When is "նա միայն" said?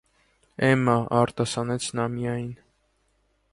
2.01-2.51